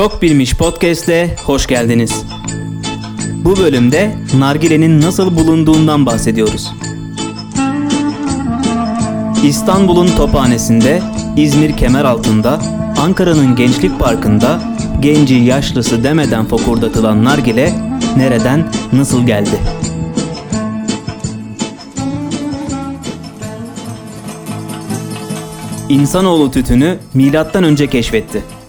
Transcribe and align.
Çok 0.00 0.22
Bilmiş 0.22 0.56
Podcast'e 0.56 1.36
hoş 1.44 1.66
geldiniz. 1.66 2.24
Bu 3.44 3.56
bölümde 3.56 4.14
nargilenin 4.38 5.00
nasıl 5.00 5.36
bulunduğundan 5.36 6.06
bahsediyoruz. 6.06 6.72
İstanbul'un 9.44 10.06
Tophanesi'nde, 10.16 11.02
İzmir 11.36 11.76
Kemeraltı'nda, 11.76 12.60
Ankara'nın 12.98 13.56
Gençlik 13.56 13.98
Parkı'nda 13.98 14.60
genci 15.00 15.34
yaşlısı 15.34 16.04
demeden 16.04 16.46
fokurdatılan 16.46 17.24
nargile 17.24 17.72
nereden 18.16 18.72
nasıl 18.92 19.26
geldi? 19.26 19.60
İnsanoğlu 25.88 26.50
tütünü 26.50 26.98
milattan 27.14 27.64
önce 27.64 27.86
keşfetti. 27.86 28.59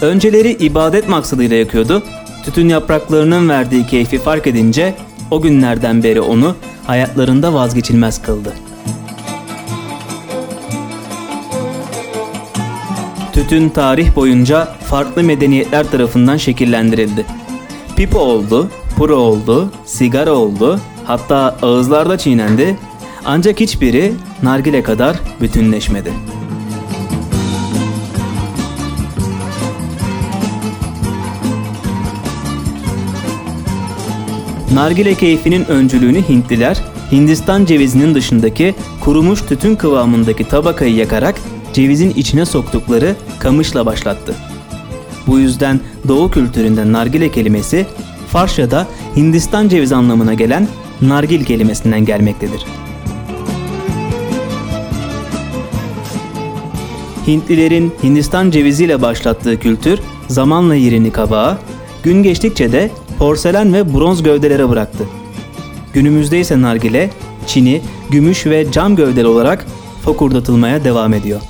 Önceleri 0.00 0.52
ibadet 0.52 1.08
maksadıyla 1.08 1.56
yakıyordu. 1.56 2.02
Tütün 2.44 2.68
yapraklarının 2.68 3.48
verdiği 3.48 3.86
keyfi 3.86 4.18
fark 4.18 4.46
edince 4.46 4.94
o 5.30 5.40
günlerden 5.40 6.02
beri 6.02 6.20
onu 6.20 6.54
hayatlarında 6.86 7.54
vazgeçilmez 7.54 8.22
kıldı. 8.22 8.52
Tütün 13.32 13.68
tarih 13.68 14.16
boyunca 14.16 14.64
farklı 14.64 15.22
medeniyetler 15.22 15.90
tarafından 15.90 16.36
şekillendirildi. 16.36 17.26
Pipo 17.96 18.18
oldu, 18.18 18.70
puro 18.96 19.16
oldu, 19.16 19.72
sigara 19.84 20.32
oldu, 20.32 20.80
hatta 21.04 21.56
ağızlarda 21.62 22.18
çiğnendi. 22.18 22.76
Ancak 23.24 23.60
hiçbiri 23.60 24.12
nargile 24.42 24.82
kadar 24.82 25.16
bütünleşmedi. 25.40 26.12
Nargile 34.74 35.14
keyfinin 35.14 35.64
öncülüğünü 35.64 36.28
Hintliler, 36.28 36.82
Hindistan 37.12 37.64
cevizinin 37.64 38.14
dışındaki 38.14 38.74
kurumuş 39.00 39.40
tütün 39.42 39.76
kıvamındaki 39.76 40.44
tabakayı 40.44 40.94
yakarak 40.94 41.34
cevizin 41.72 42.10
içine 42.10 42.44
soktukları 42.44 43.14
kamışla 43.38 43.86
başlattı. 43.86 44.34
Bu 45.26 45.38
yüzden 45.38 45.80
Doğu 46.08 46.30
kültüründe 46.30 46.92
nargile 46.92 47.30
kelimesi 47.30 47.86
Farsça'da 48.28 48.86
Hindistan 49.16 49.68
cevizi 49.68 49.94
anlamına 49.94 50.34
gelen 50.34 50.68
nargil 51.02 51.44
kelimesinden 51.44 52.04
gelmektedir. 52.04 52.64
Hintlilerin 57.26 57.92
Hindistan 58.02 58.50
ceviziyle 58.50 59.02
başlattığı 59.02 59.60
kültür 59.60 59.98
zamanla 60.28 60.74
yerini 60.74 61.10
kabağa, 61.10 61.58
gün 62.02 62.22
geçtikçe 62.22 62.72
de 62.72 62.90
porselen 63.18 63.72
ve 63.72 63.94
bronz 63.94 64.22
gövdelere 64.22 64.68
bıraktı. 64.68 65.04
Günümüzde 65.92 66.40
ise 66.40 66.62
nargile, 66.62 67.10
çini, 67.46 67.82
gümüş 68.10 68.46
ve 68.46 68.72
cam 68.72 68.96
gövdeli 68.96 69.26
olarak 69.26 69.66
fokurdatılmaya 70.04 70.84
devam 70.84 71.14
ediyor. 71.14 71.40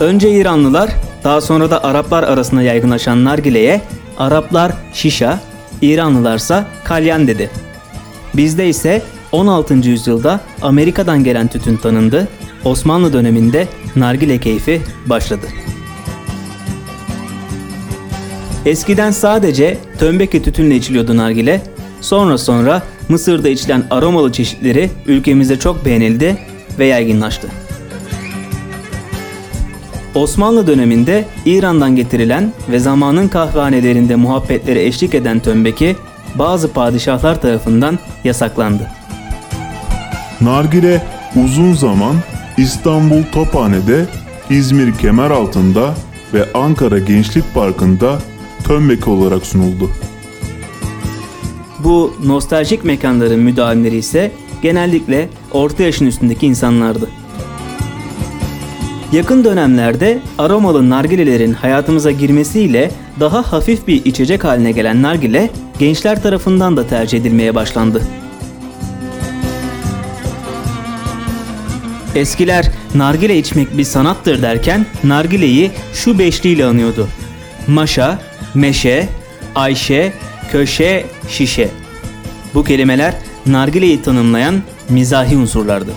Önce 0.00 0.30
İranlılar, 0.30 0.90
daha 1.24 1.40
sonra 1.40 1.70
da 1.70 1.84
Araplar 1.84 2.22
arasında 2.22 2.62
yaygınlaşan 2.62 3.24
nargileye 3.24 3.80
Araplar 4.18 4.72
şişa, 4.92 5.40
İranlılarsa 5.82 6.64
kalyan 6.84 7.26
dedi. 7.26 7.50
Bizde 8.34 8.68
ise 8.68 9.02
16. 9.32 9.74
yüzyılda 9.74 10.40
Amerika'dan 10.62 11.24
gelen 11.24 11.48
tütün 11.48 11.76
tanındı, 11.76 12.28
Osmanlı 12.64 13.12
döneminde 13.12 13.68
nargile 13.96 14.38
keyfi 14.38 14.82
başladı. 15.06 15.46
Eskiden 18.66 19.10
sadece 19.10 19.78
tömbeki 19.98 20.42
tütünle 20.42 20.76
içiliyordu 20.76 21.16
nargile, 21.16 21.62
sonra 22.00 22.38
sonra 22.38 22.82
Mısır'da 23.08 23.48
içilen 23.48 23.84
aromalı 23.90 24.32
çeşitleri 24.32 24.90
ülkemizde 25.06 25.58
çok 25.58 25.84
beğenildi 25.84 26.36
ve 26.78 26.86
yaygınlaştı. 26.86 27.48
Osmanlı 30.14 30.66
döneminde 30.66 31.24
İran'dan 31.46 31.96
getirilen 31.96 32.52
ve 32.70 32.78
zamanın 32.78 33.28
kahvehanelerinde 33.28 34.16
muhabbetlere 34.16 34.84
eşlik 34.84 35.14
eden 35.14 35.38
tömbeki 35.38 35.96
bazı 36.34 36.72
padişahlar 36.72 37.40
tarafından 37.40 37.98
yasaklandı. 38.24 38.97
Nargile 40.40 41.02
uzun 41.44 41.74
zaman 41.74 42.16
İstanbul 42.56 43.22
Tophane'de, 43.22 44.06
İzmir 44.50 44.94
Kemeraltı'nda 44.94 45.94
ve 46.34 46.52
Ankara 46.54 46.98
Gençlik 46.98 47.54
Parkı'nda 47.54 48.18
tömbeki 48.64 49.10
olarak 49.10 49.46
sunuldu. 49.46 49.90
Bu 51.84 52.14
nostaljik 52.26 52.84
mekanların 52.84 53.40
müdavimleri 53.40 53.96
ise 53.96 54.32
genellikle 54.62 55.28
orta 55.52 55.82
yaşın 55.82 56.06
üstündeki 56.06 56.46
insanlardı. 56.46 57.08
Yakın 59.12 59.44
dönemlerde 59.44 60.18
aromalı 60.38 60.90
nargilelerin 60.90 61.52
hayatımıza 61.52 62.10
girmesiyle 62.10 62.90
daha 63.20 63.52
hafif 63.52 63.86
bir 63.86 64.04
içecek 64.04 64.44
haline 64.44 64.72
gelen 64.72 65.02
nargile 65.02 65.50
gençler 65.78 66.22
tarafından 66.22 66.76
da 66.76 66.86
tercih 66.86 67.18
edilmeye 67.18 67.54
başlandı. 67.54 68.02
Eskiler 72.14 72.70
nargile 72.94 73.38
içmek 73.38 73.78
bir 73.78 73.84
sanattır 73.84 74.42
derken 74.42 74.86
nargileyi 75.04 75.70
şu 75.94 76.18
beşliyle 76.18 76.64
anıyordu. 76.64 77.08
Maşa, 77.66 78.18
meşe, 78.54 79.08
Ayşe, 79.54 80.12
köşe, 80.52 81.06
şişe. 81.28 81.68
Bu 82.54 82.64
kelimeler 82.64 83.14
nargileyi 83.46 84.02
tanımlayan 84.02 84.62
mizahi 84.88 85.36
unsurlardı. 85.36 85.90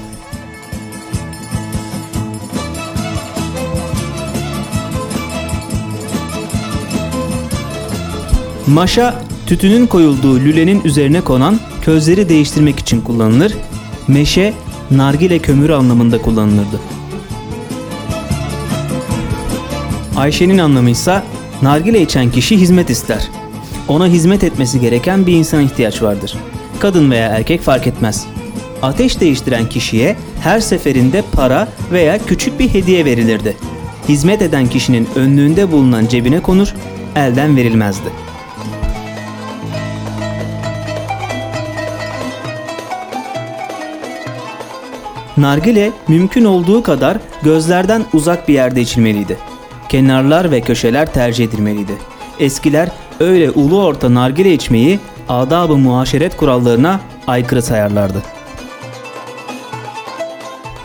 Maşa 8.68 9.22
tütünün 9.48 9.88
koyulduğu 9.88 10.40
lülenin 10.40 10.82
üzerine 10.84 11.22
konan 11.22 11.60
közleri 11.82 12.30
değiştirmek 12.30 12.80
için 12.80 13.02
kullanılır. 13.02 13.54
Meşe 14.08 14.54
nargile 14.92 15.40
kömürü 15.40 15.74
anlamında 15.74 16.22
kullanılırdı. 16.22 16.80
Ayşe'nin 20.16 20.58
anlamı 20.58 20.90
ise 20.90 21.24
nargile 21.62 22.02
içen 22.02 22.32
kişi 22.32 22.58
hizmet 22.58 22.90
ister. 22.90 23.28
Ona 23.88 24.08
hizmet 24.08 24.44
etmesi 24.44 24.80
gereken 24.80 25.28
bir 25.28 25.34
insan 25.34 25.62
ihtiyaç 25.62 26.02
vardır. 26.02 26.38
Kadın 26.80 27.12
veya 27.12 27.28
erkek 27.28 27.62
fark 27.62 27.88
etmez. 27.88 28.26
Ateş 28.82 29.20
değiştiren 29.20 29.70
kişiye 29.70 30.16
her 30.44 30.60
seferinde 30.60 31.24
para 31.34 31.68
veya 31.92 32.18
küçük 32.26 32.60
bir 32.60 32.70
hediye 32.70 33.06
verilirdi. 33.06 33.58
Hizmet 34.10 34.42
eden 34.42 34.68
kişinin 34.68 35.08
önlüğünde 35.16 35.72
bulunan 35.72 36.08
cebine 36.08 36.42
konur, 36.42 36.74
elden 37.16 37.56
verilmezdi. 37.56 38.10
Nargile 45.38 45.92
mümkün 46.08 46.46
olduğu 46.46 46.84
kadar 46.84 47.18
gözlerden 47.44 48.06
uzak 48.14 48.48
bir 48.48 48.54
yerde 48.54 48.82
içilmeliydi. 48.82 49.38
Kenarlar 49.90 50.52
ve 50.52 50.62
köşeler 50.62 51.14
tercih 51.14 51.46
edilmeliydi. 51.46 51.94
Eskiler 52.40 52.90
öyle 53.20 53.52
ulu 53.52 53.84
orta 53.84 54.14
nargile 54.14 54.54
içmeyi 54.54 55.00
adab-ı 55.30 55.78
muaşeret 55.78 56.38
kurallarına 56.38 57.00
aykırı 57.28 57.62
sayarlardı. 57.62 58.24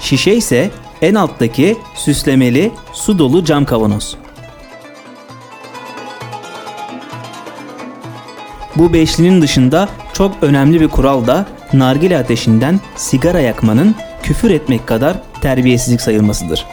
Şişe 0.00 0.34
ise 0.34 0.70
en 1.02 1.14
alttaki 1.14 1.76
süslemeli 1.94 2.72
su 2.92 3.18
dolu 3.18 3.44
cam 3.44 3.64
kavanoz. 3.64 4.16
Bu 8.76 8.92
beşlinin 8.92 9.42
dışında 9.42 9.88
çok 10.12 10.32
önemli 10.42 10.80
bir 10.80 10.88
kural 10.88 11.26
da 11.26 11.46
nargile 11.72 12.18
ateşinden 12.18 12.80
sigara 12.96 13.40
yakmanın 13.40 13.94
küfür 14.22 14.50
etmek 14.50 14.86
kadar 14.86 15.16
terbiyesizlik 15.42 16.00
sayılmasıdır. 16.00 16.66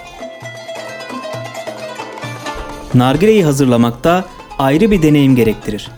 Nargileyi 2.93 3.45
hazırlamakta 3.45 4.25
ayrı 4.59 4.91
bir 4.91 5.01
deneyim 5.01 5.35
gerektirir. 5.35 5.91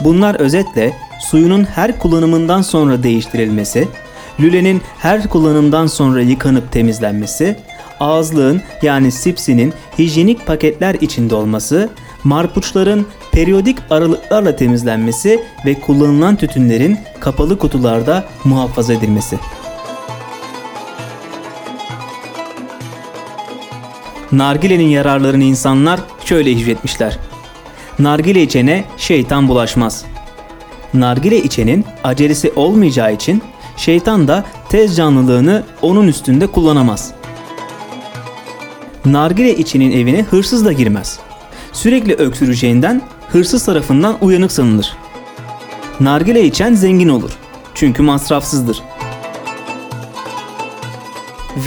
Bunlar 0.00 0.34
özetle 0.34 0.92
suyunun 1.20 1.64
her 1.64 1.98
kullanımından 1.98 2.62
sonra 2.62 3.02
değiştirilmesi, 3.02 3.88
lülenin 4.40 4.82
her 4.98 5.28
kullanımdan 5.28 5.86
sonra 5.86 6.20
yıkanıp 6.20 6.72
temizlenmesi, 6.72 7.56
ağızlığın 8.00 8.62
yani 8.82 9.12
sipsinin 9.12 9.74
hijyenik 9.98 10.46
paketler 10.46 10.94
içinde 10.94 11.34
olması, 11.34 11.88
marpuçların 12.28 13.06
periyodik 13.32 13.78
aralıklarla 13.90 14.56
temizlenmesi 14.56 15.40
ve 15.66 15.74
kullanılan 15.74 16.36
tütünlerin 16.36 16.98
kapalı 17.20 17.58
kutularda 17.58 18.24
muhafaza 18.44 18.92
edilmesi. 18.92 19.38
Nargilenin 24.32 24.88
yararlarını 24.88 25.44
insanlar 25.44 26.00
şöyle 26.24 26.50
hicvetmişler. 26.50 27.18
Nargile 27.98 28.42
içene 28.42 28.84
şeytan 28.96 29.48
bulaşmaz. 29.48 30.04
Nargile 30.94 31.42
içenin 31.42 31.84
acelesi 32.04 32.52
olmayacağı 32.56 33.14
için 33.14 33.42
şeytan 33.76 34.28
da 34.28 34.44
tez 34.68 34.96
canlılığını 34.96 35.62
onun 35.82 36.08
üstünde 36.08 36.46
kullanamaz. 36.46 37.12
Nargile 39.04 39.56
içinin 39.56 39.92
evine 39.92 40.22
hırsız 40.22 40.64
da 40.64 40.72
girmez. 40.72 41.27
Sürekli 41.78 42.14
öksüreceğinden 42.14 43.02
hırsız 43.28 43.64
tarafından 43.64 44.16
uyanık 44.20 44.52
sanılır. 44.52 44.96
Nargile 46.00 46.44
içen 46.44 46.74
zengin 46.74 47.08
olur. 47.08 47.30
Çünkü 47.74 48.02
masrafsızdır. 48.02 48.82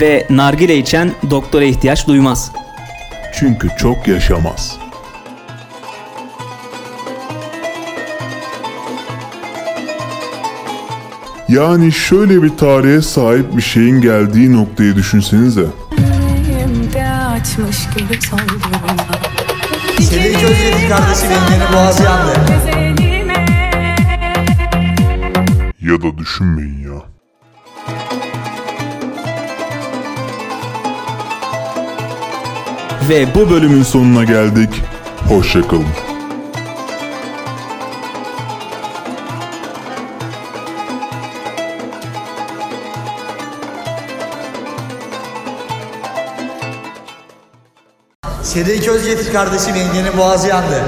Ve 0.00 0.26
nargile 0.30 0.78
içen 0.78 1.12
doktora 1.30 1.64
ihtiyaç 1.64 2.06
duymaz. 2.06 2.52
Çünkü 3.34 3.68
çok 3.78 4.08
yaşamaz. 4.08 4.78
Yani 11.48 11.92
şöyle 11.92 12.42
bir 12.42 12.56
tarihe 12.56 13.02
sahip 13.02 13.56
bir 13.56 13.62
şeyin 13.62 14.00
geldiği 14.00 14.52
noktayı 14.52 14.94
düşünsenize. 14.96 15.66
Elimde 15.98 17.04
açmış 17.06 17.78
gibi 17.96 18.22
saldırma 18.22 19.22
Seri 20.00 20.32
közledik 20.32 20.88
kardeşim 20.88 21.30
yengeni 21.30 21.72
boğazı 21.72 22.02
yandı. 22.02 22.32
Ya 25.80 26.02
da 26.02 26.18
düşünmeyin 26.18 26.78
ya. 26.88 27.02
Ve 33.08 33.34
bu 33.34 33.50
bölümün 33.50 33.82
sonuna 33.82 34.24
geldik. 34.24 34.70
Hoşçakalın. 35.28 36.11
Seri 48.52 48.80
köz 48.80 49.06
getir 49.06 49.32
kardeşim 49.32 49.74
yengeni 49.76 50.16
boğazı 50.16 50.48
yandı. 50.48 50.82